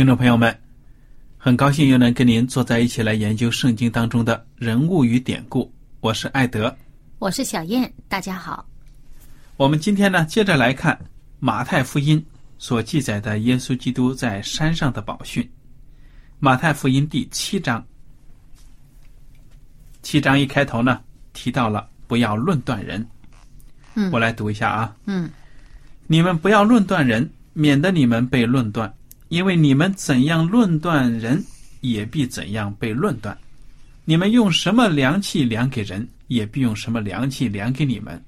[0.00, 0.58] 听众朋友们，
[1.36, 5.70] 很高兴又能跟您坐在一起来研究圣经当中的人物与典故。
[6.00, 6.74] 我是艾德，
[7.18, 8.66] 我是小燕，大家好。
[9.58, 10.98] 我们今天呢，接着来看
[11.38, 12.24] 马太福音
[12.56, 15.46] 所记载的耶稣基督在山上的宝训。
[16.38, 17.86] 马太福音第七章，
[20.00, 20.98] 七章一开头呢，
[21.34, 23.06] 提到了不要论断人。
[23.96, 24.96] 嗯我来读一下啊。
[25.04, 25.28] 嗯
[26.06, 28.90] 你们不要论断人，免得你们被论断。
[29.30, 31.42] 因为你们怎样论断人，
[31.82, 33.36] 也必怎样被论断。
[34.04, 38.20] 你们用什么量器量给人，也必用什么量器量给你们。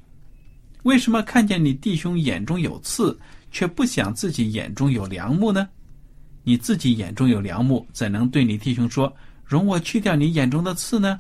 [0.85, 3.19] 为什么看见你弟兄眼中有刺，
[3.51, 5.69] 却不想自己眼中有梁木呢？
[6.45, 9.13] 你自己眼中有梁木，怎能对你弟兄说
[9.45, 11.19] ：“容我去掉你眼中的刺呢？”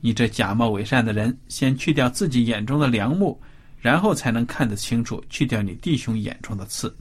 [0.00, 3.36] 你这假冒伪善的人，先去掉自己眼中的梁木，
[3.80, 6.94] 然后才能看得清楚，去掉你弟兄眼中的刺。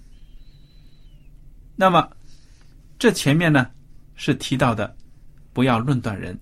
[1.81, 2.09] 那么，
[2.99, 3.65] 这前面呢
[4.15, 4.93] 是提到的，
[5.53, 6.37] 不要论断人。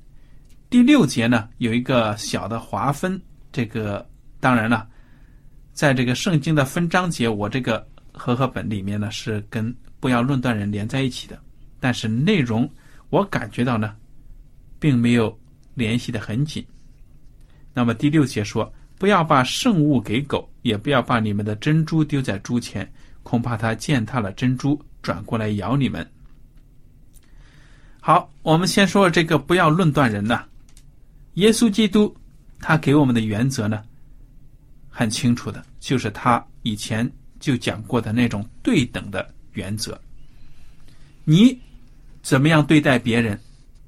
[0.68, 3.22] 第六节呢有一个小的划分，
[3.52, 4.04] 这个
[4.40, 4.90] 当然了，
[5.74, 11.40] 在这个圣经的分章节，我这个和合本里面呢是跟不要论断人连在一起的，
[11.80, 12.68] 但是内容
[13.12, 13.96] 我感觉到呢，
[14.80, 15.40] 并没有
[15.76, 16.66] 联系的很紧。
[17.76, 24.84] 那么第六节说，不要把圣物给狗，也不要把你们的珍珠丢在猪前，恐怕它践踏了珍珠。
[25.08, 26.06] 转过来咬你们。
[28.02, 30.44] 好，我们先说这个不要论断人呐。
[31.36, 32.14] 耶稣基督
[32.60, 33.82] 他给我们的原则呢，
[34.90, 37.10] 很清楚的，就是他以前
[37.40, 39.98] 就讲过的那种对等的原则。
[41.24, 41.58] 你
[42.22, 43.40] 怎么样对待别人，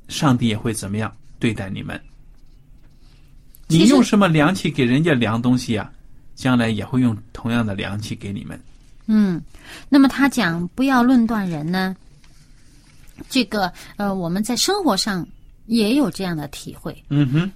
[0.08, 2.02] 上帝也会怎么样对待你们。
[3.68, 5.92] 你用什么量器给人家量东西啊，
[6.34, 8.58] 将来也会用同样的量器给你们。
[9.12, 9.42] 嗯，
[9.90, 11.96] 那么他讲不要论断人呢，
[13.28, 15.28] 这个呃，我们在生活上
[15.66, 16.96] 也有这样的体会。
[17.10, 17.52] 嗯哼，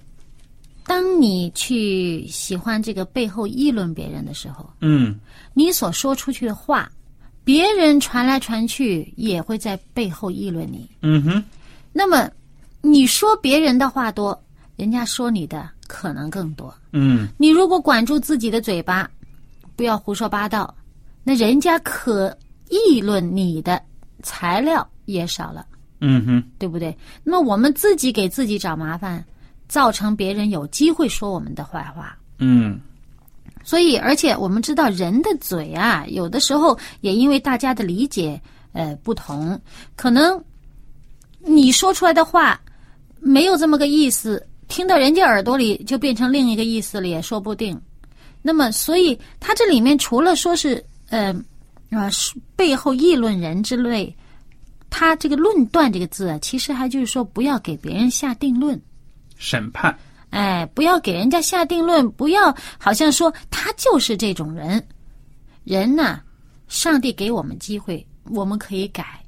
[0.84, 5.16] 当你去喜欢这个背后议论别人的时候，嗯，
[5.52, 6.90] 你所说出去的话，
[7.44, 10.90] 别人传来传去也会在背后议论你。
[11.02, 11.44] 嗯哼，
[11.92, 12.28] 那么
[12.82, 14.42] 你说别人的话多，
[14.74, 16.74] 人家说你的可能更多。
[16.90, 19.08] 嗯你如果管住自己的嘴巴，
[19.76, 20.74] 不要胡说八道。
[21.24, 22.36] 那人家可
[22.68, 23.80] 议论你的
[24.22, 25.66] 材料也少了，
[26.00, 26.96] 嗯哼，对不对？
[27.22, 29.24] 那么我们自己给自己找麻烦，
[29.68, 32.16] 造成别人有机会说我们的坏话。
[32.38, 32.78] 嗯
[33.62, 38.38] 所以，而且我们知道人的嘴啊，有的时候也因为大家的理解
[38.72, 39.58] 呃不同，
[39.96, 40.42] 可能
[41.38, 42.60] 你说出来的话
[43.20, 47.80] 没有这么个意思，听到人家耳朵里就变成另一个意思了，也说不定。
[48.42, 51.32] 那么，所以它这里面除了说是呃
[51.90, 52.08] 啊
[52.56, 54.14] 背后议论人之类，
[54.90, 58.80] 他这个“论断”这个字啊，其实还就是说不要给别人下定论。
[59.36, 59.96] 审判，
[60.30, 64.84] 哎，不要给人家下定论，不要好像说他就是这种人。
[65.64, 66.20] 人呢，
[66.68, 69.20] 上帝给我们机会，我们可以改。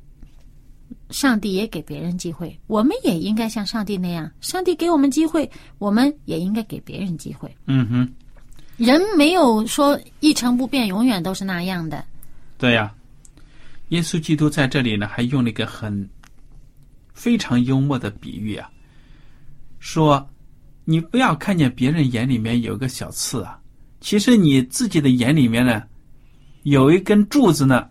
[1.10, 5.48] 上帝也给别人机会，我们也应该像上帝那样，上帝给我们机会，
[5.78, 7.54] 我们也应该给别人机会。
[7.66, 8.14] 嗯哼，
[8.76, 12.04] 人没有说一成不变，永远都是那样的。
[12.58, 12.92] 对呀。
[13.90, 16.10] 耶稣基督在这里呢，还用了一个很
[17.14, 18.68] 非常幽默的比喻啊，
[19.78, 20.28] 说
[20.84, 23.56] 你不要看见别人眼里面有个小刺啊，
[24.00, 25.84] 其实你自己的眼里面呢，
[26.64, 27.88] 有一根柱子呢，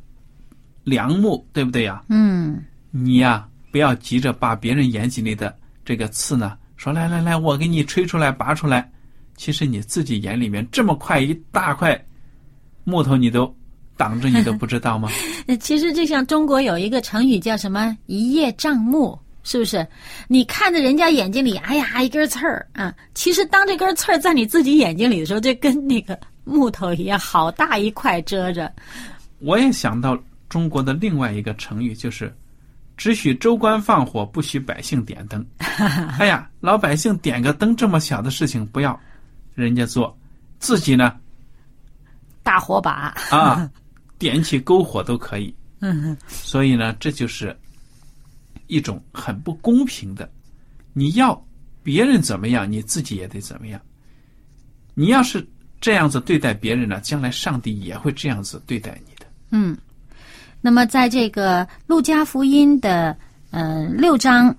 [0.83, 2.03] 梁木，对不对呀？
[2.09, 2.61] 嗯，
[2.91, 8.91] 你呀，不要急着把别人眼睛里的这个刺呢，说来来来，我给你吹出来、拔出来。
[9.35, 11.99] 其实你自己眼里面这么快一大块
[12.83, 13.53] 木头，你都
[13.97, 15.09] 挡着，你都不知道吗？
[15.59, 19.85] 其实就像中国有一个成语叫什么“一叶障目”，是不是？
[20.27, 28.71] 你看着人家眼睛里，哎呀，一根刺儿啊，其实当这根刺儿在你自己眼睛里的时候，就跟那个木头一样，好大一块遮着。
[29.39, 30.17] 我也想到
[30.49, 32.33] 中国的另外一个成语，就是
[32.97, 35.45] “只许州官放火，不许百姓点灯”。
[36.17, 38.99] 哎呀，老百姓点个灯这么小的事情不要，
[39.55, 40.15] 人家做，
[40.59, 41.15] 自己呢
[42.43, 43.69] 大火把啊，
[44.19, 45.53] 点起篝火都可以。
[45.79, 47.57] 嗯，所以呢，这就是
[48.67, 50.29] 一种很不公平的。
[50.93, 51.45] 你要
[51.83, 53.81] 别人怎么样，你自己也得怎么样。
[54.93, 55.45] 你要是
[55.81, 59.25] 这样子对待别人呢，将来上帝也会这样子对待你的。
[59.51, 59.77] 嗯，
[60.61, 63.15] 那么在这个路加福音的
[63.51, 64.55] 呃六章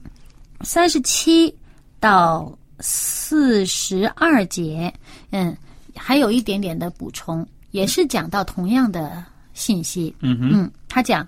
[0.60, 1.52] 三十七
[1.98, 4.93] 到四十二节，
[5.31, 5.56] 嗯，
[5.94, 9.25] 还有一点点的补充，也是讲到同样的
[9.55, 10.14] 信息。
[10.20, 11.26] 嗯哼，嗯，他讲：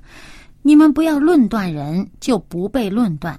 [0.63, 3.35] 你们不要论断人，就不被论断；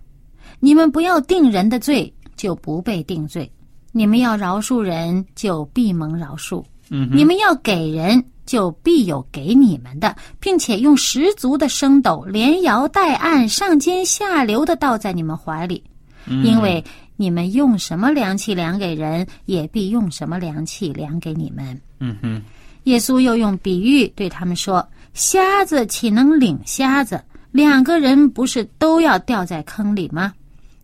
[0.59, 3.47] 你们不要定人的罪，就不被定罪；
[3.91, 15.83] 你们要饶恕人，就必蒙饶恕；嗯你们要给人，就必有给你们的，并且用十足的升斗，连摇带按，上尖下流的倒在你们怀里，
[16.25, 16.43] 嗯。
[16.43, 16.83] 因为
[17.21, 21.77] 你们用什么量器量给人，也必用什么量器量给你们。
[21.99, 22.41] 嗯哼，
[22.85, 27.21] 耶稣又用比喻对他们说：“瞎子岂能领瞎子？
[27.51, 30.33] 两个人不是都要掉在坑里吗？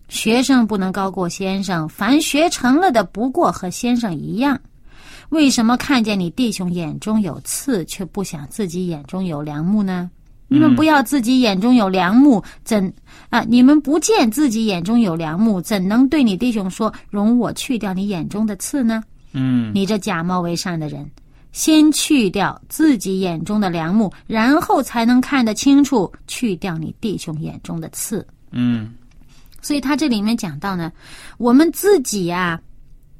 [0.09, 4.59] 学生不能高过先生，凡学成了的不过和先生一样。
[5.29, 10.11] 为什么看见你弟兄眼中有刺，却不想自己眼中有梁木呢？
[10.47, 12.93] 你们不要自己眼中有良木，怎
[13.29, 13.41] 啊？
[13.47, 19.03] 你们不见自己眼中有良木，怎能对你弟兄说：容我去掉你眼中的刺呢？
[19.33, 21.09] 嗯你这假冒为善的人，
[21.51, 28.25] 先去掉自己眼中的良木，然后才能看得清楚，去掉你弟兄眼中的刺。
[28.51, 28.93] 嗯
[29.61, 30.91] 所以他这里面讲到呢，
[31.39, 32.61] 我们自己呀、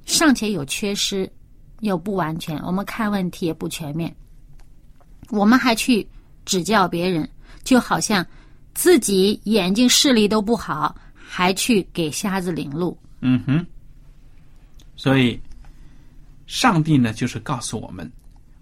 [0.05, 1.27] 尚且有缺失，
[1.81, 4.15] 有不完全，我们看问题也不全面，
[5.31, 6.07] 我们还去
[6.45, 7.29] 指教别人，
[7.63, 8.25] 就好像
[8.73, 12.97] 自己眼睛视力都不好，还去给瞎子领路。
[13.21, 13.65] 嗯哼，
[14.95, 15.39] 所以
[16.45, 18.09] 上帝呢，就是告诉我们，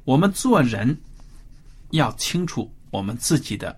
[0.06, 0.98] 我们做人
[1.92, 3.78] 要清楚我们自己的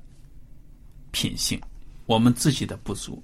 [1.12, 1.60] 品性，
[2.06, 3.22] 我们自己的不足。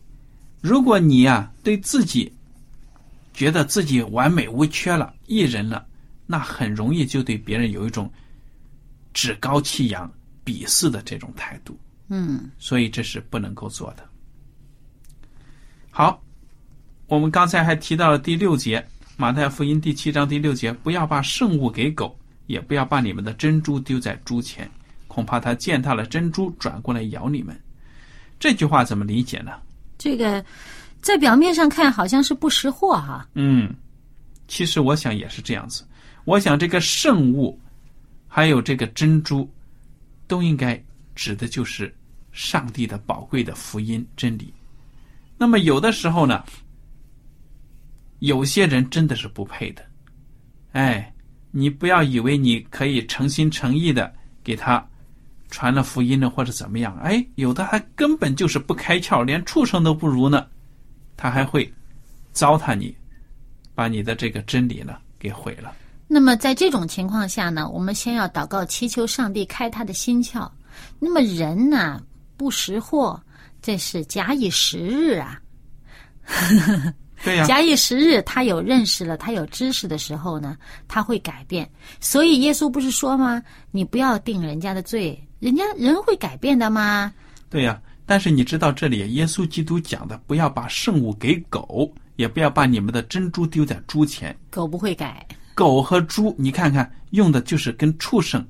[0.61, 2.31] 如果你呀、对自己
[3.33, 5.85] 觉得自己完美无缺了、一人了，
[6.25, 8.11] 那很容易就对别人有一种
[9.13, 10.11] 趾高气扬、
[10.51, 11.79] 鄙视的这种态度。
[12.09, 14.03] 嗯所以这是不能够做的。
[15.89, 16.21] 好，
[17.07, 24.69] 我们刚才还提到了第六节，马太福音第七章第六节，不要把圣物给狗，也不要把你们的珍珠丢在猪前，
[25.07, 27.57] 恐怕它践踏了珍珠，转过来咬你们。
[28.37, 29.53] 这句话怎么理解呢？
[29.97, 30.43] 这个
[31.01, 33.73] 在表面上看好像是不识货哈、嗯，
[34.49, 35.85] 其实我想也是这样子。
[36.25, 37.57] 我想这个圣物，
[38.27, 39.49] 还有这个珍珠，
[40.31, 40.81] 都应该
[41.13, 41.93] 指的就是
[42.31, 44.53] 上帝的宝贵的福音真理。
[45.37, 46.41] 那么有的时候呢，
[48.19, 49.85] 有些人真的是不配的。
[50.71, 51.13] 哎，
[51.51, 54.09] 你不要以为你可以诚心诚意的
[54.41, 54.81] 给他
[55.49, 56.97] 传了福音呢，或者怎么样。
[56.99, 60.47] 哎，有的还根本就是不开窍，连畜生都不如呢，
[61.17, 61.69] 他还会
[62.31, 62.95] 糟蹋你，
[63.75, 65.75] 把你的这个真理呢给毁了。
[66.13, 70.45] 那么在这种情况下呢，我们先要祷告祈求上帝开他的心窍。
[70.99, 72.01] 那么人呢
[72.35, 73.17] 不识货，
[73.61, 75.39] 这是假以时日啊。
[77.23, 81.65] 对呀、 假以时日，他有认识了，他有知识的时候呢，他会改变。
[82.01, 83.41] 所以耶稣不是说吗？
[83.71, 87.13] 你不要定人家的罪，人家人会改变的吗？
[87.49, 94.37] 对呀、但是你知道这里耶稣基督讲的，不要把圣物给狗，也不要把你们的珍珠丢在猪前。
[94.49, 95.25] 狗不会改。
[95.53, 98.45] 狗和猪，你看看用的就是跟畜生，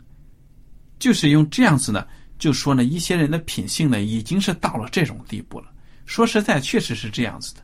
[0.99, 2.05] 就是用这样子呢
[2.37, 5.67] 就说呢，一些人的品性呢，已经是到了这种地步了。
[6.05, 7.61] 说实在，确实是这样子的。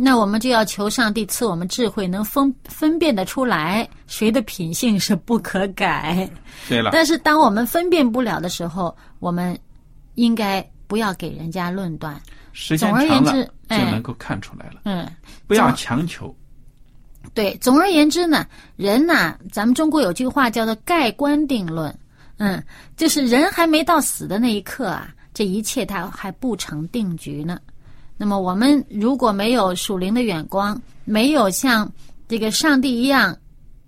[0.00, 6.28] 那我们就要求上帝赐我们智慧，能分分辨得出来谁的品性是不可改。
[6.68, 9.58] 对了，但是当我们分辨不了的时候，我们
[10.14, 12.20] 应该不要给人家论断。
[12.52, 15.08] 时间长了就哎能够看出来了，嗯，
[15.46, 16.34] 不要强求。
[17.34, 21.96] 对，总而言之呢，人呐，咱们中国有句话叫做“盖棺定论”，
[22.38, 22.62] 嗯，
[22.96, 27.60] 就是人还没到死的那一刻啊，这一切他还不成定局呢。
[28.16, 31.88] 那么我们如果没有属灵的眼光，没有像
[32.26, 33.36] 这个上帝一样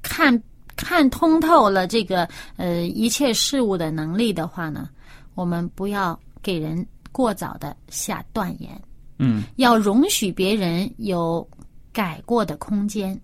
[0.00, 0.40] 看
[0.76, 4.88] 看通透了这个呃一切事物的能力的话呢，
[5.34, 8.80] 我们不要给人过早的下断言，
[9.18, 11.44] 嗯，要容许别人有
[11.92, 13.20] 改过的空间。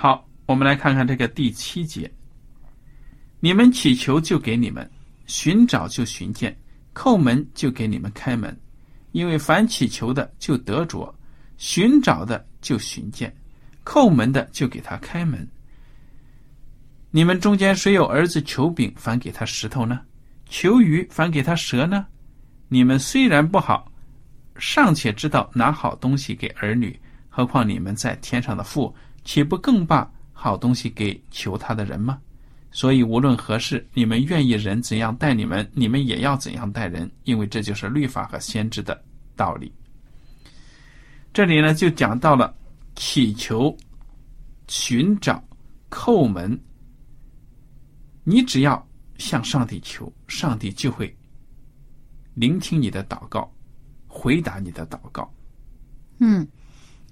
[0.00, 2.08] 好，我们来看看这个第七节：
[3.40, 4.88] 你们祈求就给你们，
[5.26, 6.56] 寻找就寻见，
[6.94, 8.56] 叩门就给你们开门。
[9.10, 11.12] 因为凡祈求的就得着，
[11.56, 13.36] 寻找的就寻见，
[13.84, 15.44] 叩门的就给他开门。
[17.10, 20.02] 你们中间谁有儿子求饼，反给他石头呢？
[20.48, 22.06] 求鱼，反给他蛇呢？
[22.68, 23.90] 你们虽然不好，
[24.58, 26.96] 尚且知道拿好东西给儿女，
[27.28, 28.94] 何况你们在天上的父，
[29.24, 32.20] 岂不更把好东西给求他的人吗？
[32.70, 39.02] 所以无论何事，你们愿意人怎样待你们，你们也要怎样待人，因为这就是律法和先知的
[39.34, 39.72] 道理。
[41.32, 42.54] 这里呢，就讲到了
[42.94, 43.74] 祈求、
[44.66, 45.42] 寻找、
[45.90, 46.58] 叩门。
[48.22, 51.16] 你只要向上帝求，上帝就会
[52.34, 53.50] 聆听你的祷告，
[54.06, 55.32] 回答你的祷告。
[56.18, 56.46] 嗯，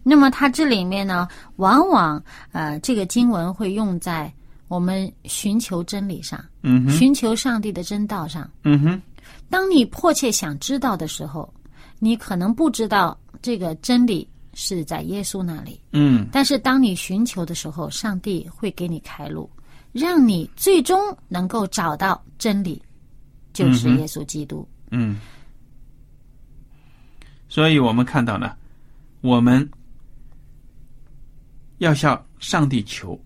[0.08, 2.22] 那么它这里面呢，往往
[2.52, 4.32] 呃，这个经文会用在
[4.68, 8.48] 我们寻求真理上，嗯哼，寻求上帝的真道上。
[8.62, 9.02] 嗯哼，
[9.50, 11.52] 当你迫切想知道的时候，
[11.98, 19.50] 你可能不知道这个真理是在耶稣那里，嗯但是当你寻求的时候，上帝会给你开路，
[19.90, 22.80] 让你最终能够找到真理，
[23.52, 24.64] 就是耶稣基督。
[24.92, 25.18] 嗯。
[27.48, 28.52] 所以我们看到呢，
[29.20, 29.68] 我们
[31.78, 33.20] 要向上帝求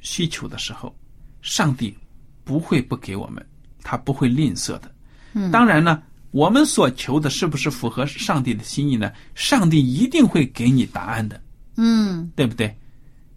[0.00, 0.94] 需求的时候，
[1.42, 1.96] 上帝
[2.44, 3.44] 不会不给我们，
[3.82, 4.94] 他不会吝啬的。
[5.32, 9.12] 嗯当然呢，我们所求的是不是符合上帝的心意呢？
[9.34, 11.40] 上帝一定会给你答案的。
[11.76, 12.76] 嗯对不对？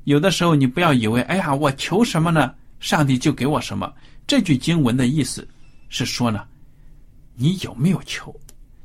[0.04, 3.92] 有的时候你不要以为，哎呀，我求什么呢，上帝就给我什么。
[4.28, 5.48] 这句经文的意思
[5.90, 6.46] 是说呢，
[7.36, 8.34] 你有没有求？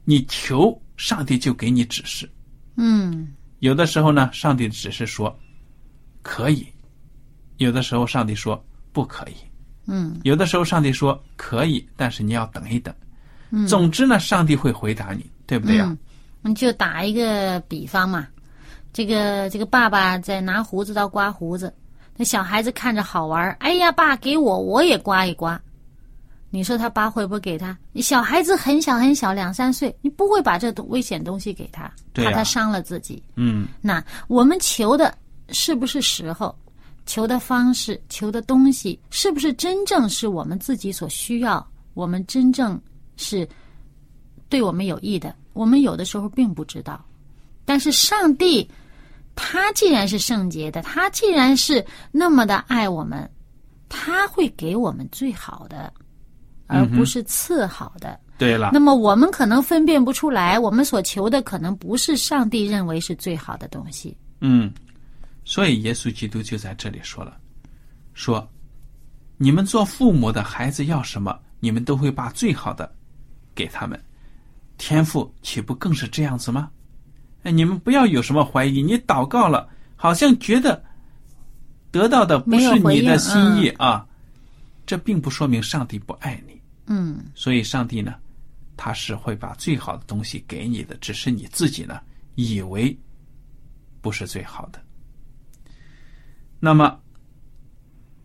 [0.05, 2.29] 你求，上帝就给你指示。
[2.77, 3.29] 嗯
[3.61, 5.39] 有的时候呢，上帝只是说
[6.23, 6.65] 可以；
[7.59, 8.63] 有的时候上帝说
[8.93, 9.35] 不可以；
[9.87, 10.19] 嗯。
[10.23, 12.95] 有的时候上帝说可以，但是你要等一等。
[13.51, 15.99] 嗯，总之呢，上帝会回答你，对不对呀、嗯，
[16.43, 18.27] 你就打一个比方嘛，
[18.93, 21.73] 这个这个爸爸在拿胡子刀刮胡子，
[22.17, 25.61] 那小孩子看着好玩，哎呀，爸给我，我也刮一刮。
[26.55, 27.77] 你说他爸会不会给他？
[27.93, 33.23] 你小孩子很小很小，两三岁，你不会把这危险东西给他，怕他伤了自己。
[33.37, 33.69] 嗯。
[33.81, 35.15] 那我们求的
[35.51, 36.55] 是不是时候？
[37.05, 41.67] 求的方式、求的东西，是不是真正是我们自己所需要？
[41.95, 42.81] 我们真正
[43.17, 43.47] 是
[44.49, 45.35] 对我们有益的？
[45.53, 47.05] 我们有的时候并不知道。
[47.65, 48.71] 但是上帝，
[49.35, 53.29] 他既然是圣洁的，他既然是那么的爱我们，
[53.89, 55.93] 他会给我们最好的，
[56.69, 58.19] 而不是次好的。
[58.39, 64.17] 对了那，么我们可能分辨不出来，我们所求的可能不是上帝认为是最好的东西。
[64.41, 64.73] 嗯，
[65.45, 67.37] 所以耶稣基督就在这里说了，
[68.15, 68.49] 说
[69.37, 72.95] 你们做父母的孩子要什么，你们都会把最好的
[73.55, 74.01] 给他们。
[74.79, 76.71] 天赋岂不更是这样子吗？
[77.43, 80.83] 哎，你们不要有什么怀疑，你祷告了，好像觉得
[81.91, 84.07] 得到的不是你的心意啊，
[84.87, 86.61] 这并不说明上帝不爱你。
[86.87, 88.15] 嗯所以上帝呢，
[88.77, 92.01] 他是会把最好的东西给你的，只是你自己呢
[92.35, 92.97] 以为
[94.01, 94.81] 不是最好的。
[96.65, 96.97] 那么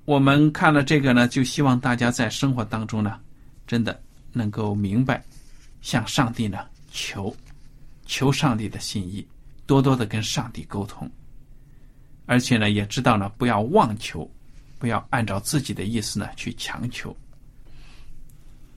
[0.06, 3.20] 我们看了这个呢，就希望大家在生活当中呢，
[3.66, 4.00] 真的
[4.32, 5.24] 能够明白，
[5.82, 6.60] 向上帝呢
[6.92, 7.36] 求，
[8.06, 9.26] 求上帝的心意，
[9.66, 11.10] 多多的跟上帝沟通，
[12.28, 14.30] 而且呢，也知道呢，不要妄求，
[14.78, 17.18] 不要按照自己的意思呢去强求。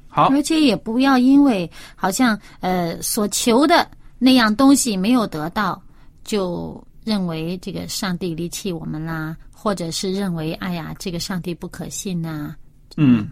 [0.09, 3.87] 好，而且也不要因为好像呃所求的
[4.19, 5.81] 那样东西没有得到，
[6.25, 12.55] 就认为这个上帝离弃我们啦，或者是认为哎呀这个上帝不可信呐、
[12.97, 13.29] 嗯，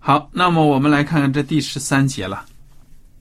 [0.00, 2.44] 好，那么我们来看看这第十三节了。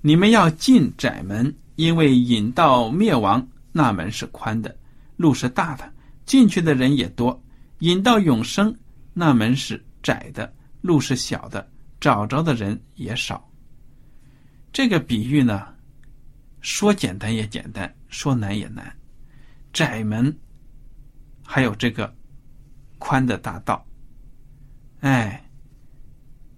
[0.01, 4.75] 你们要进窄门，因为引到灭亡那门是宽的，
[5.17, 5.87] 路是大的，
[6.25, 7.39] 进去的人也多；
[7.81, 8.75] 引到永生
[9.13, 11.69] 那门是窄的，路是小的，
[12.01, 13.47] 找着的人也少。
[14.73, 15.67] 这个比喻呢，
[16.61, 18.95] 说简单也简单，说难也难。
[19.71, 20.35] 窄门，
[21.45, 22.13] 还有这个
[22.97, 23.85] 宽的大道。
[25.01, 25.43] 哎，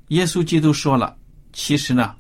[0.08, 1.18] 耶稣基督说了，
[1.54, 2.16] 其实呢，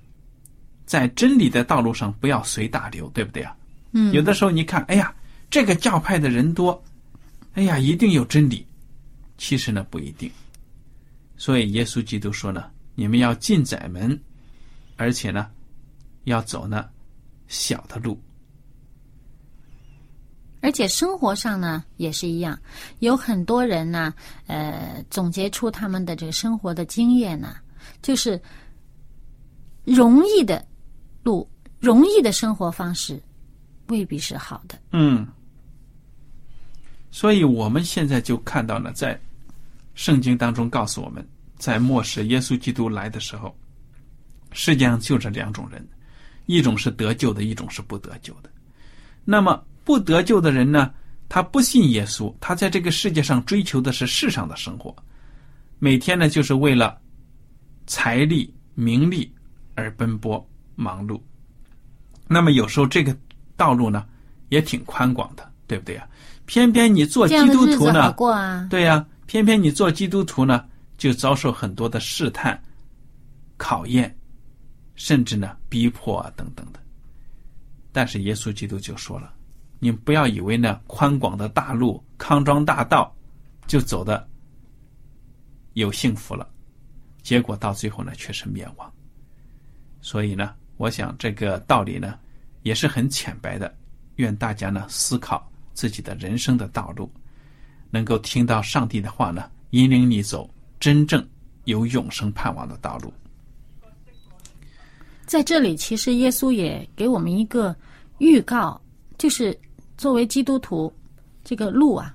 [0.86, 3.56] 在真理的道路上不要随大流，对不对啊？
[3.94, 5.14] 嗯，有的时候你看，哎呀，
[5.50, 6.84] 这个教派的人多，
[7.54, 8.66] 哎呀，一定有真理。
[9.38, 10.30] 其实呢，不一定。
[11.36, 14.18] 所以耶稣基督说呢，你们要进窄门，
[14.98, 15.50] 而且呢，
[16.26, 16.88] 要走那
[17.52, 18.18] 小的路。
[20.62, 22.58] 而且生活上呢也是一样，
[23.00, 24.14] 有很多人呢，
[24.46, 27.58] 呃，总结出他们的这个生活的经验呢，
[28.02, 28.40] 就是
[29.84, 30.64] 容易的
[31.24, 33.20] 路、容易的生活方式
[33.88, 34.80] 未必是好的。
[34.92, 35.28] 嗯，
[37.10, 39.20] 所以我们现在就看到了，在
[39.96, 41.28] 圣经当中告诉我们，
[41.58, 43.54] 在末世耶稣基督来的时候，
[44.52, 45.84] 世界上就这两种人，
[46.52, 48.50] 一种是得救的，一种是不得救的。
[49.24, 50.92] 那么不得救的人呢，
[51.30, 54.96] 他不信耶稣，他在这个世界上追求的是世上的生活，
[55.80, 57.00] 每天呢就是为了
[57.88, 59.32] 财力、名利
[59.76, 61.20] 而奔波忙碌。
[62.28, 63.16] 那么有时候这个
[63.56, 64.06] 道路呢
[64.50, 66.08] 也挺宽广的，对不对啊？
[66.46, 68.14] 偏偏你做基督徒呢。
[68.70, 70.66] 对呀、偏偏你做基督徒呢，
[70.98, 72.62] 就遭受很多的试探、
[73.58, 74.14] 考验，
[75.04, 76.80] 甚至呢逼迫啊等等的。
[77.92, 79.34] 但是耶稣基督就说了
[79.80, 83.12] ：“你不要以为呢宽广的大路、康庄大道
[83.66, 84.30] 就走的
[85.74, 86.48] 有幸福了，
[87.24, 88.94] 结果到最后呢却是灭亡。”
[90.02, 92.20] 所以呢，我想这个道理呢
[92.62, 93.76] 也是很浅白的，
[94.18, 97.12] 愿大家呢思考自己的人生的道路。
[97.90, 100.48] 能够听到上帝的话呢，引领你走
[100.80, 101.28] 真正
[101.64, 103.12] 有永生盼望的道路。
[105.32, 107.74] 在这里，其实耶稣也给我们一个
[108.18, 108.78] 预告，
[109.18, 109.58] 就是
[109.98, 110.94] 作为基督徒，
[111.42, 112.14] 这个路啊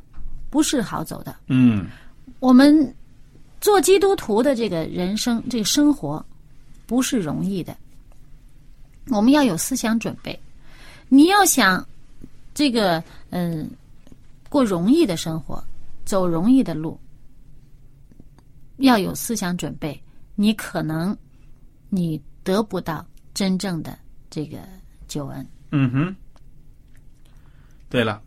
[0.51, 1.35] 不是好走的。
[1.47, 1.87] 嗯
[2.41, 2.95] 我们
[3.59, 6.23] 做基督徒的这个人生，这个生活
[6.85, 7.75] 不是容易的。
[9.09, 10.39] 我们要有思想准备。
[11.09, 11.89] 你要想
[12.53, 13.67] 这个嗯
[14.51, 15.65] 过容易的生活，
[16.05, 17.01] 走容易的路，
[18.77, 19.99] 要有思想准备。
[20.35, 21.17] 你可能
[21.89, 23.05] 你得不到
[23.35, 23.99] 真正的
[24.31, 24.59] 这个
[25.09, 25.45] 救恩。
[25.73, 26.15] 嗯哼。
[27.89, 28.23] 对了，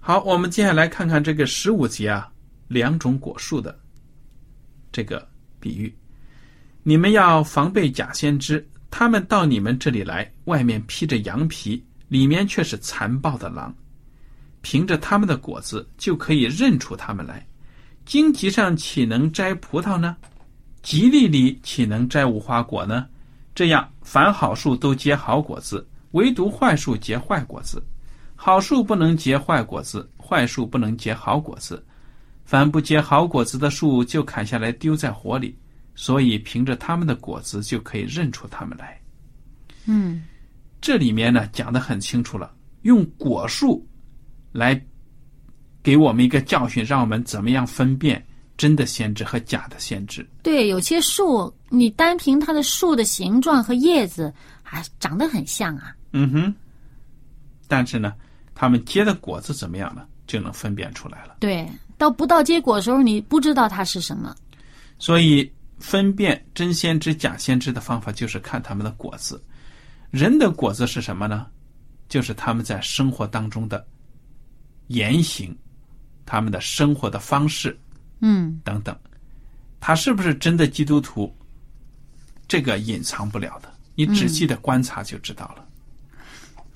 [0.00, 2.28] 好，我们接下来看看这个十五节啊，
[2.66, 3.78] 两种果树的
[4.90, 5.28] 这个
[5.60, 5.94] 比喻。
[6.82, 13.72] 你们要防备假先知，他们到你们这里来，外面披着羊皮，里面却是残暴的狼。
[14.62, 17.46] 凭着他们的果子，就可以认出他们来。
[18.04, 20.16] 荆棘上岂能摘葡萄呢？
[20.82, 23.06] 吉利里岂能摘无花果呢？
[23.54, 27.82] 这样，凡好树都结好果子，唯独坏树结坏果子。
[28.34, 31.84] 好树不能结坏果子，坏树不能结好果子。
[32.44, 35.56] 凡不结好果子的树，就砍下来丢在火里。
[35.94, 38.98] 所以，凭着他们的果子，就可以认出他们来。
[39.84, 40.24] 嗯，
[40.80, 43.86] 这里面呢讲的很清楚了，用果树
[44.50, 44.80] 来
[45.82, 48.24] 给我们一个教训，让我们怎么样分辨
[48.56, 50.28] 真的先知和假的先知。
[50.42, 55.94] 对，有些树你单凭它的树的形状和叶子，还长得很像啊。
[56.12, 56.54] 嗯哼，
[57.66, 58.14] 但是呢，
[58.54, 61.36] 他们结的果子怎么样呢，就能分辨出来了。
[61.40, 64.34] 对，到不到结果的时候，你不知道它是什么。
[64.98, 69.42] 所以，分辨真先知、假先知的方法就是看他们的果子。
[70.10, 71.46] 人的果子是什么呢？
[72.08, 73.84] 就是他们在生活当中的
[74.88, 75.56] 言行，
[76.26, 77.76] 他们的生活的方式
[78.22, 78.96] 嗯，等等。
[79.78, 81.30] 他是不是真的基督徒？
[82.48, 85.64] 这个隐藏不了的，你仔细的观察就知道了。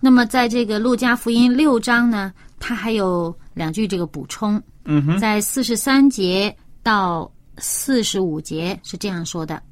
[0.01, 9.63] 那么在这个路加福音六章呢，它还有两句这个补充，嗯哼，在四十三节到四十五节是这样说的：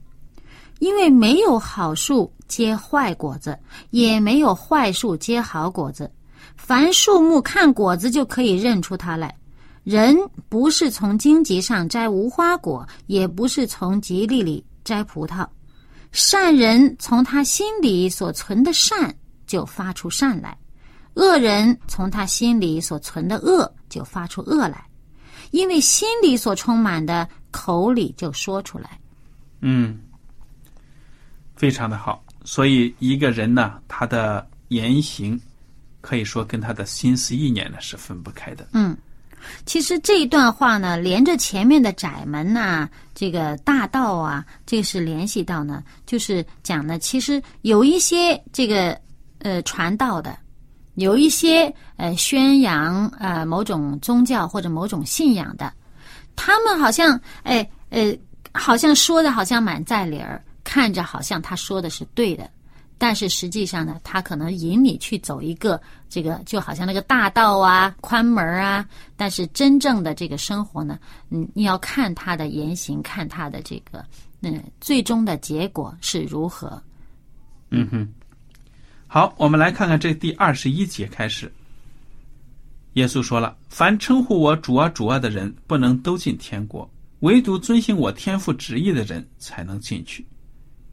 [0.79, 3.59] 因为没有好树结坏果子，
[3.91, 6.11] 也没有坏树结好果子。
[6.57, 9.35] 凡树木看果子就可以认出它来。
[9.85, 10.17] 人
[10.49, 15.47] 不是从荆棘上摘无花果，也不是从吉利里摘葡萄。
[16.11, 19.15] 善人从他心里所存的善
[19.47, 20.57] 就发出善来，
[21.15, 24.87] 恶人从他心里所存的恶就发出恶来。
[25.51, 28.99] 因为心里所充满的，口里就说出来。
[29.61, 30.01] 嗯，
[31.55, 32.25] 非常的好。
[32.45, 35.41] 所以一个人呢，他的言行
[36.01, 38.69] 可以说跟他的心思意念呢是分不开的。
[38.73, 38.97] 嗯，
[39.67, 48.99] 其实这一段话呢，连着前面的窄门呐、这个大道啊，这个是联系到呢，就是讲呢，其实有一些这个
[49.39, 50.37] 呃传道的，
[50.95, 55.73] 有一些呃宣扬呃某种宗教或者某种信仰的，
[56.37, 58.17] 他们好像哎呃，
[58.53, 62.49] 好像说的好像满在理儿，看着好像他说的是对的。
[63.07, 68.89] 但是实际上呢，他可能引你去走一个这个，就好像那个大道啊、宽门啊。
[69.15, 74.03] 但是真正的这个生活呢，嗯，你要看他的言行，看他的这个，
[74.41, 76.83] 嗯，最终的结果是如何。
[77.69, 78.09] 嗯哼，
[79.07, 81.53] 好，我们来看看这第二十一节开始。
[82.95, 86.89] 耶稣说了：“凡称呼我主啊主啊的人，不能都进天国；
[87.21, 90.27] 唯独遵行我天父旨意的人，才能进去。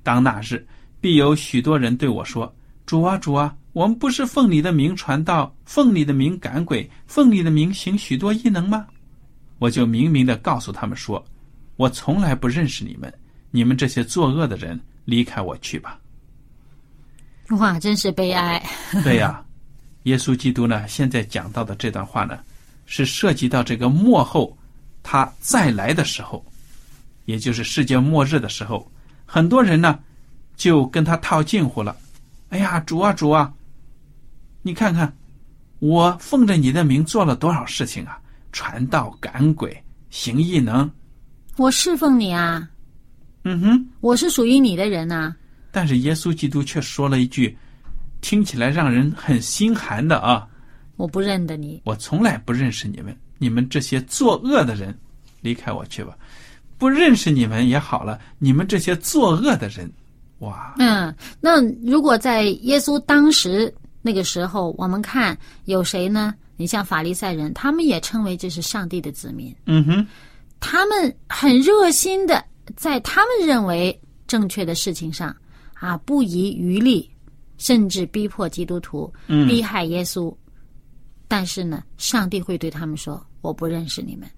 [0.04, 0.68] 当那日，
[1.02, 2.54] 必有许多人对我说
[2.86, 8.86] ：‘主啊主啊，我们不是奉你的名传道，奉你的名赶鬼，奉你的名行许多异能吗？’
[9.60, 11.24] 我就明明的告诉他们说
[11.76, 13.14] ：‘我从来不认识你们，
[13.50, 16.00] 你们这些作恶的人，离开我去吧。’
[17.60, 18.64] 哇，真是悲哀。
[19.04, 19.44] 对呀、
[20.04, 22.40] 耶稣基督呢，现在讲到的这段话呢，
[22.86, 24.58] 是涉及到这个末后
[25.04, 26.46] 他再来的时候，
[27.26, 28.90] 也就是世界末日的时候，
[29.26, 30.00] 很多人呢
[30.62, 31.96] 就跟他套近乎了。
[32.50, 33.52] 哎呀，主啊主啊，
[34.62, 35.12] 你看看，
[35.80, 38.20] 我奉着你的名做了多少事情啊！
[38.52, 39.76] 传道、赶鬼、
[40.12, 40.88] 行异能，
[41.58, 42.70] 我侍奉你啊，
[43.44, 43.88] 嗯哼。
[44.02, 45.36] 我是属于你的人呐、
[45.72, 47.58] 但是耶稣基督却说了一句，
[48.22, 50.48] 听起来让人很心寒的啊。
[50.96, 51.82] 我不认得你。
[51.86, 54.96] 我从来不认识你们，你们这些作恶的人，
[55.42, 56.16] 离开我去吧。
[56.78, 59.92] 不认识你们也好了，你们这些作恶的人，
[60.42, 66.34] 哇，嗯，那如果在耶稣当时那个时候，我们看有谁呢？
[66.58, 70.08] 你像法利赛人，他们也称为这是上帝的子民，嗯哼，
[70.60, 72.44] 他们很热心的
[72.76, 75.36] 在他们认为正确的事情上
[75.74, 77.10] 啊，不遗余力，
[77.58, 80.36] 甚至逼迫基督徒，嗯逼害耶稣。
[81.28, 84.30] 但是呢，上帝会对他们说：“我不认识你们。”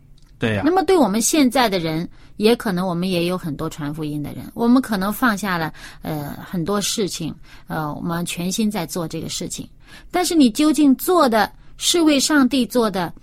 [0.43, 7.34] 对呀、那么，对我们现在的人，也可能我们也有很多传福音的人，我们可能放下了呃很多事情，
[7.67, 9.65] 呃，我们全心在做这个事情。
[10.12, 13.13] 但是你究竟做的是为上帝做的，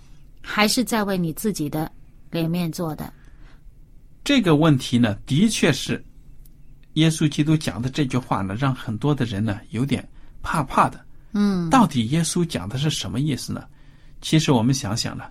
[0.41, 1.91] 还是在为你自己的
[2.31, 3.13] 脸面做的？
[4.23, 6.03] 这个问题呢，的确是
[6.93, 10.03] 耶稣基督讲的这句话呢，让很多的人呢有点
[10.41, 10.99] 怕怕的。
[11.33, 13.63] 嗯，到底耶稣讲的是什么意思呢？
[14.21, 15.25] 其实我们想想呢，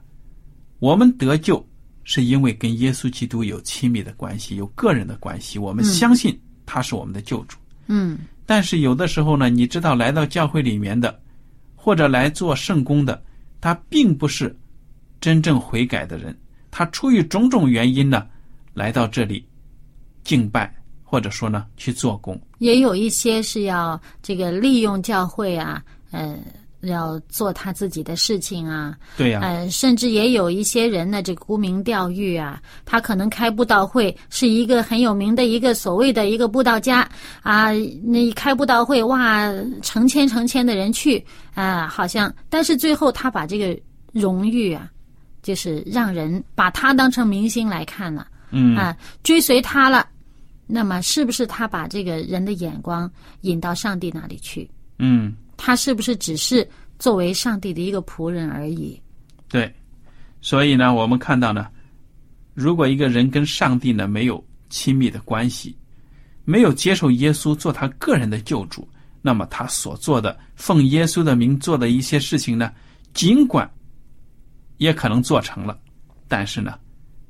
[0.79, 1.66] 我们得救
[2.12, 7.57] 是因为跟耶稣基督有亲密的关系，有个人的关系，我们相信他是我们的救主。
[7.87, 11.20] 嗯但是有的时候呢，你知道，来到教会里面的，
[11.77, 13.23] 或者来做圣工的，
[13.61, 14.59] 他并不是
[15.20, 16.37] 真正悔改的人，
[16.68, 18.27] 他出于种种原因呢，
[18.75, 19.46] 来到这里
[20.25, 22.37] 敬拜，或者说呢去做工。
[22.59, 26.37] 也有一些是要这个利用教会啊，呃，
[26.82, 37.08] 要做他自己的事情啊，对呀、呃，甚至也有一些人呢，这个沽名钓誉啊，他可能开布道会是一个很有名的一个所谓的一个布道家
[37.42, 37.70] 啊，
[38.02, 39.50] 那一开布道会哇，
[39.82, 43.78] 成千成千的人去啊，好像，但是最后他把这个
[44.12, 44.90] 荣誉啊，
[45.42, 50.06] 就是让人把他当成明星来看了嗯，啊，追随他了。
[50.72, 54.70] 那么，是不是他把这个人的眼光引到上帝那里去？
[55.00, 56.66] 嗯，他是不是只是
[56.99, 58.99] 作为上帝的一个仆人而已？
[59.46, 59.70] 对。
[60.40, 61.68] 所以呢，我们看到呢，
[62.55, 65.77] 如果一个人跟上帝呢没有亲密的关系，
[66.46, 68.88] 没有接受耶稣做他个人的救主，
[69.20, 72.73] 那么他所做的奉耶稣的名做的一些事情呢，
[73.12, 73.70] 尽管
[74.79, 75.79] 也可能做成了，
[76.27, 76.79] 但是呢，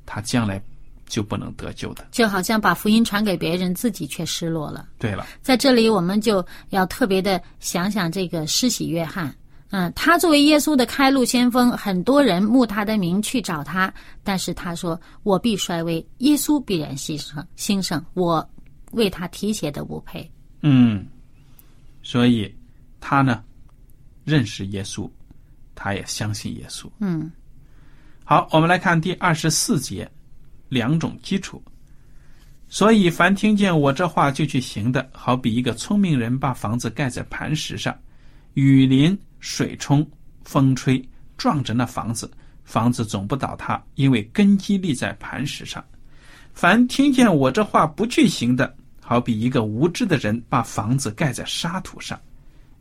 [0.05, 0.63] 他将来
[1.11, 2.07] 就不能得救的。
[2.09, 4.87] 就好像把福音传给别人，自己却失落了。
[4.97, 9.35] 对了，在这里，我们就要特别的想想这个施洗约翰。
[9.71, 13.93] 嗯，他作为耶稣的开路先锋，很多人慕他的名去找他，
[14.23, 18.49] 但是他说：“我必衰微，耶稣必然牺牲兴盛，我
[18.91, 20.29] 为他提携的不配。
[20.61, 21.05] 嗯，
[22.01, 22.53] 所以
[23.01, 23.43] 他呢
[24.23, 25.09] 认识耶稣，
[25.75, 27.29] 他也相信耶稣。”嗯
[28.23, 30.09] 好，我们来看第二十四节，
[30.71, 31.61] 两种基础。
[32.69, 37.93] 所以，凡听见我这话就去行的，好比一个聪明人把房子盖在磐石上，
[38.53, 40.09] 雨淋、水冲、
[40.45, 41.05] 风吹，
[41.35, 42.31] 撞着那房子，
[42.63, 45.83] 房子总不倒塌，因为根基立在磐石上。
[46.53, 52.17] 凡听见我这话不去行的，好比一个无知的人把房子盖在沙土上，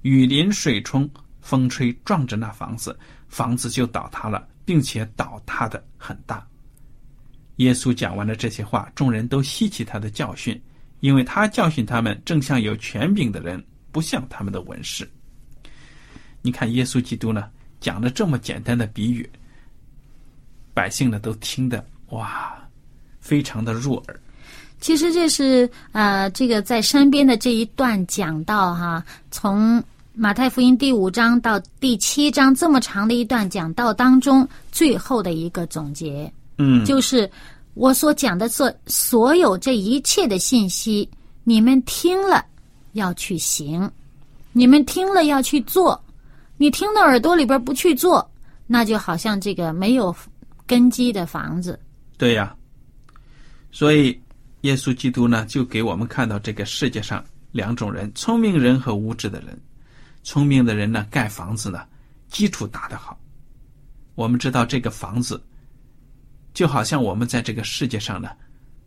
[0.02, 6.46] 雨淋水冲，风吹撞着那房子，房子就倒塌了，并且倒塌的很大。
[7.60, 10.58] 耶稣讲完了这些话，众人都吸取他的教训，
[11.00, 15.08] 因为他教训他们，正像有权柄的人，不像他们的文士。
[16.40, 19.28] 你看，耶稣基督呢，讲了这么简单的比喻，
[20.72, 22.56] 百姓呢都听得哇，
[23.20, 24.20] 非常的入耳。
[24.80, 37.30] 其实这是呃，这个在山边的这一段讲到哈，从马太福音第五章到第七章这么长的一段讲道当中，最后的一个总结，嗯，就是
[37.74, 41.08] 我所讲的这所有这一切的信息，
[41.42, 42.44] 你们听了
[42.92, 43.90] 要去行，
[44.52, 46.00] 你们听了要去做，
[46.56, 48.30] 你听到耳朵里边不去做，
[48.66, 50.14] 那就好像这个没有
[50.66, 51.78] 根基的房子。
[52.16, 52.54] 对呀，
[53.72, 54.20] 所以。
[54.64, 59.58] 耶稣基督呢，就给我们看到这个世界上两种人：聪明人和无知的人。
[60.22, 61.80] 聪明的人呢，盖房子呢，
[62.28, 63.18] 基础打得好。
[64.16, 65.42] 我们知道这个房子，
[66.52, 68.30] 就好像我们在这个世界上呢，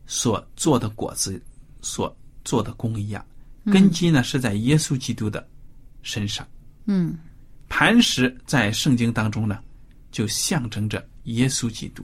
[0.05, 1.41] 所做的果子，
[1.81, 3.25] 所做的功一样。
[3.65, 5.47] 根基呢是在耶稣基督的
[6.01, 6.45] 身上。
[6.85, 7.17] 嗯，
[7.69, 9.59] 磐石在圣经当中呢，
[10.11, 12.03] 就象征着耶稣基督。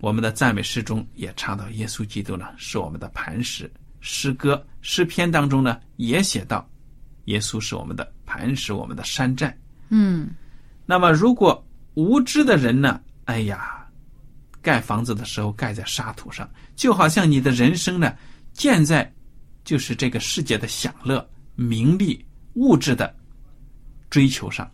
[0.00, 3.70] 我们的赞美诗中也唱到耶稣基督呢是我们的磐石。
[4.00, 6.68] 诗歌诗篇当中呢也写到，
[7.24, 9.56] 耶稣是我们的磐石，我们的山寨。
[9.88, 10.28] 嗯，
[10.84, 13.75] 那么如果无知的人呢，哎呀，
[14.66, 18.12] 盖房子的时候盖在沙土上，就好像你的人生呢
[18.52, 19.08] 建在
[19.62, 21.24] 就是这个世界的享乐、
[21.54, 23.14] 名利、物质的
[24.10, 24.68] 追求上，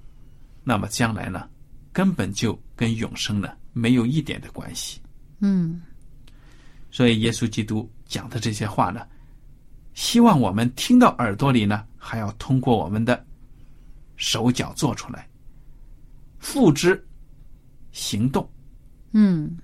[0.64, 1.46] 那么将来呢
[1.92, 4.98] 根本就跟永生呢没有一点的关系。
[5.40, 5.82] 嗯，
[6.90, 9.06] 所以耶稣基督讲的这些话呢，
[9.92, 13.22] 希望我们听到耳朵里呢，还要通过我们的
[14.16, 15.28] 手脚做出来，
[16.38, 17.06] 付之
[17.90, 18.50] 行动。
[19.10, 19.54] 嗯，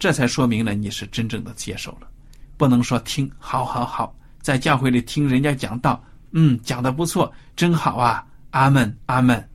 [0.00, 2.10] 这才说明了你是真正的接受了，
[2.56, 9.46] 不能说听，好好好，在教会里听人家讲道，嗯，讲的不错，真好啊，阿门阿门，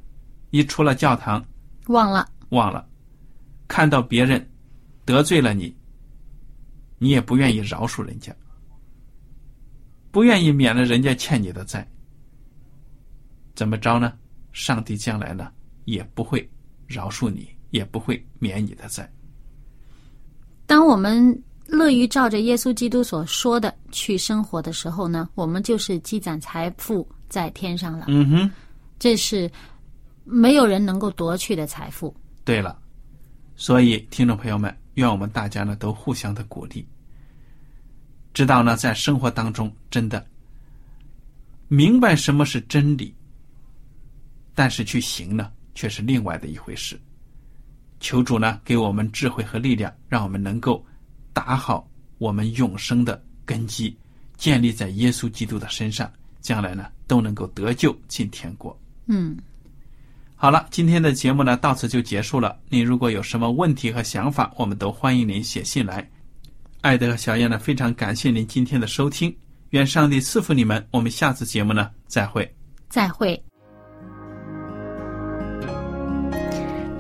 [0.52, 1.44] 一出了教堂，
[1.88, 2.88] 忘了忘了，
[3.68, 4.50] 看到别人。
[5.04, 5.76] 得罪了你，
[6.98, 8.36] 你也不愿意饶恕人家，
[10.10, 11.88] 不愿意免了人家欠你的债，
[13.54, 14.14] 怎么着呢？
[14.52, 15.52] 上帝将来呢
[15.84, 16.50] 也不会
[16.88, 19.08] 饶恕你，也不会免你的债。
[20.66, 28.06] 当我们乐于照着耶稣基督所说的去生活的时候呢，我们就是积攒财富在天上了。
[28.08, 28.52] 嗯哼，
[29.00, 29.50] 这是
[30.24, 32.16] 没有人能够夺去的财富。
[32.44, 32.80] 对了，
[33.56, 34.76] 所以听众朋友们。
[34.96, 36.88] 愿我们大家呢都互相的鼓励，
[38.34, 40.26] 知道呢在生活当中真的
[41.68, 43.14] 明白什么是真理，
[44.54, 46.98] 但是去行呢却是另外的一回事。
[48.00, 50.86] 求主呢给我们智慧和力量，让我们能够
[51.34, 53.96] 打好我们永生的根基，
[54.38, 58.78] 建立在耶稣基督的身上，将来呢都能够得救进天国。
[59.08, 59.38] 嗯。
[60.36, 62.60] 好了，今天的节目呢到此就结束了。
[62.70, 66.08] 您如果有什么问题和想法，我们都欢迎您写信来。
[66.82, 69.36] 艾德和小燕呢非常感谢您今天的收听，
[69.70, 70.86] 愿上帝赐福你们。
[70.92, 72.54] 我们下次节目呢再会。
[72.90, 73.45] 再会。